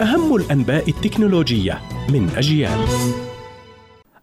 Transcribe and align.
أهم 0.00 0.36
الأنباء 0.36 0.88
التكنولوجية 0.88 1.80
من 2.12 2.28
أجيال. 2.36 2.78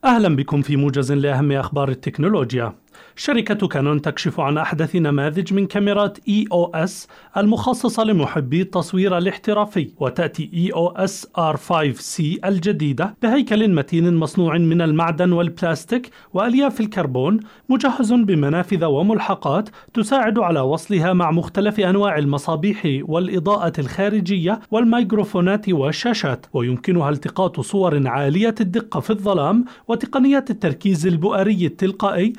أهلا 0.05 0.35
بكم 0.35 0.61
في 0.61 0.75
موجز 0.75 1.11
لأهم 1.11 1.51
أخبار 1.51 1.89
التكنولوجيا. 1.89 2.73
شركة 3.15 3.67
كانون 3.67 4.01
تكشف 4.01 4.39
عن 4.39 4.57
أحدث 4.57 4.95
نماذج 4.95 5.53
من 5.53 5.67
كاميرات 5.67 6.17
EOS 6.17 6.91
المخصصة 7.37 8.03
لمحبي 8.03 8.61
التصوير 8.61 9.17
الاحترافي 9.17 9.89
وتأتي 9.99 10.71
EOS 10.71 11.39
R5C 11.39 12.23
الجديدة 12.45 13.15
بهيكل 13.21 13.75
متين 13.75 14.15
مصنوع 14.15 14.57
من 14.57 14.81
المعدن 14.81 15.31
والبلاستيك 15.31 16.09
وألياف 16.33 16.79
الكربون 16.79 17.39
مجهز 17.69 18.13
بمنافذ 18.13 18.85
وملحقات 18.85 19.69
تساعد 19.93 20.39
على 20.39 20.59
وصلها 20.59 21.13
مع 21.13 21.31
مختلف 21.31 21.79
أنواع 21.79 22.17
المصابيح 22.17 22.99
والإضاءة 23.01 23.73
الخارجية 23.79 24.59
والميكروفونات 24.71 25.69
والشاشات 25.69 26.45
ويمكنها 26.53 27.09
التقاط 27.09 27.59
صور 27.59 28.07
عالية 28.07 28.55
الدقة 28.61 28.99
في 28.99 29.09
الظلام 29.09 29.65
وتقنيات 29.87 30.49
التركيز 30.51 31.07
البؤري 31.07 31.65
التلقائي 31.65 32.33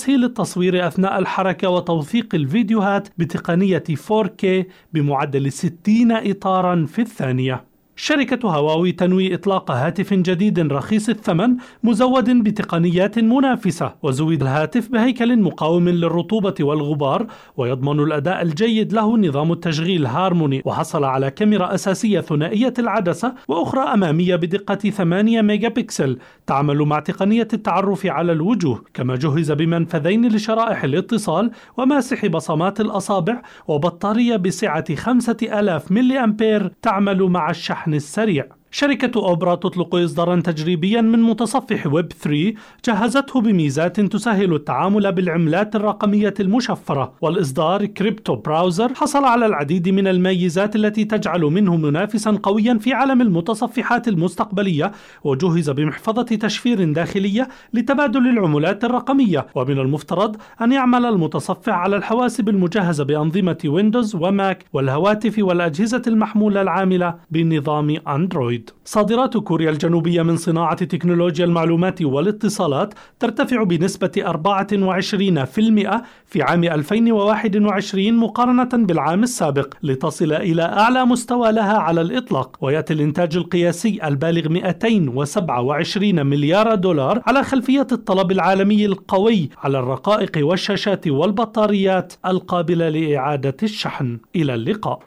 تسجيل 0.00 0.24
التصوير 0.24 0.86
أثناء 0.86 1.18
الحركة 1.18 1.68
وتوثيق 1.68 2.34
الفيديوهات 2.34 3.08
بتقنية 3.18 3.84
4K 4.10 4.46
بمعدل 4.92 5.52
60 5.52 6.12
إطارا 6.12 6.86
في 6.86 6.98
الثانية. 7.02 7.69
شركة 8.02 8.48
هواوي 8.48 8.92
تنوي 8.92 9.34
إطلاق 9.34 9.70
هاتف 9.70 10.14
جديد 10.14 10.72
رخيص 10.72 11.08
الثمن 11.08 11.56
مزود 11.84 12.30
بتقنيات 12.30 13.18
منافسة 13.18 13.94
وزود 14.02 14.42
الهاتف 14.42 14.88
بهيكل 14.88 15.40
مقاوم 15.40 15.88
للرطوبة 15.88 16.54
والغبار 16.60 17.26
ويضمن 17.56 18.00
الأداء 18.00 18.42
الجيد 18.42 18.92
له 18.92 19.18
نظام 19.18 19.52
التشغيل 19.52 20.06
هارموني. 20.06 20.62
وحصل 20.64 21.04
على 21.04 21.30
كاميرا 21.30 21.74
أساسية 21.74 22.20
ثنائية 22.20 22.74
العدسة 22.78 23.34
وأخرى 23.48 23.80
أمامية 23.80 24.36
بدقة 24.36 24.74
8 24.74 25.42
ميجا 25.42 25.68
بكسل 25.68 26.18
تعمل 26.46 26.78
مع 26.78 27.00
تقنية 27.00 27.48
التعرف 27.52 28.06
على 28.06 28.32
الوجوه. 28.32 28.84
كما 28.94 29.16
جهز 29.16 29.52
بمنفذين 29.52 30.28
لشرائح 30.28 30.84
الاتصال 30.84 31.50
وماسح 31.76 32.26
بصمات 32.26 32.80
الأصابع 32.80 33.42
وبطارية 33.68 34.36
بسعة 34.36 34.94
5000 34.94 35.92
ملي 35.92 36.24
أمبير 36.24 36.72
تعمل 36.82 37.22
مع 37.22 37.50
الشحن. 37.50 37.89
الشحن 37.94 37.94
السريع. 37.94 38.59
شركة 38.72 39.20
أوبرا 39.28 39.54
تطلق 39.54 39.94
إصدارا 39.94 40.40
تجريبيا 40.40 41.00
من 41.00 41.22
متصفح 41.22 41.86
ويب 41.86 42.12
3 42.12 42.54
جهزته 42.84 43.40
بميزات 43.40 44.00
تسهل 44.00 44.54
التعامل 44.54 45.12
بالعملات 45.12 45.76
الرقمية 45.76 46.34
المشفرة 46.40 47.12
والإصدار 47.20 47.86
Crypto 47.86 48.36
Browser 48.36 48.94
حصل 48.94 49.24
على 49.24 49.46
العديد 49.46 49.88
من 49.88 50.06
الميزات 50.06 50.76
التي 50.76 51.04
تجعل 51.04 51.40
منه 51.40 51.76
منافسا 51.76 52.38
قويا 52.42 52.78
في 52.78 52.92
عالم 52.92 53.20
المتصفحات 53.20 54.08
المستقبلية 54.08 54.92
وجهز 55.24 55.70
بمحفظة 55.70 56.22
تشفير 56.22 56.92
داخلية 56.92 57.48
لتبادل 57.74 58.28
العملات 58.28 58.84
الرقمية. 58.84 59.46
ومن 59.54 59.78
المفترض 59.78 60.36
أن 60.62 60.72
يعمل 60.72 61.06
المتصفح 61.06 61.72
على 61.72 61.96
الحواسب 61.96 62.48
المجهزة 62.48 63.04
بأنظمة 63.04 63.58
ويندوز 63.64 64.14
وماك 64.14 64.64
والهواتف 64.72 65.34
والأجهزة 65.38 66.02
المحمولة 66.06 66.62
العاملة 66.62 67.14
بنظام 67.30 67.96
أندرويد. 68.08 68.59
الجديد 68.60 68.70
صادرات 68.84 69.36
كوريا 69.36 69.70
الجنوبية 69.70 70.22
من 70.22 70.36
صناعة 70.36 70.84
تكنولوجيا 70.84 71.44
المعلومات 71.44 72.02
والاتصالات 72.02 72.94
ترتفع 73.20 73.62
بنسبة 73.62 74.10
24% 74.16 76.02
في 76.26 76.42
عام 76.42 76.64
2021 76.64 78.14
مقارنة 78.14 78.68
بالعام 78.72 79.22
السابق 79.22 79.74
لتصل 79.82 80.32
إلى 80.32 80.62
أعلى 80.62 81.04
مستوى 81.04 81.52
لها 81.52 81.78
على 81.78 82.00
الإطلاق 82.00 82.56
ويأتي 82.60 82.92
الإنتاج 82.92 83.36
القياسي 83.36 84.00
البالغ 84.04 84.48
227 84.48 86.26
مليار 86.26 86.74
دولار 86.74 87.22
على 87.26 87.44
خلفية 87.44 87.86
الطلب 87.92 88.32
العالمي 88.32 88.86
القوي 88.86 89.50
على 89.58 89.78
الرقائق 89.78 90.32
والشاشات 90.46 91.08
والبطاريات 91.08 92.12
القابلة 92.26 92.88
لإعادة 92.88 93.56
الشحن. 93.62 94.18
إلى 94.36 94.54
اللقاء. 94.54 95.02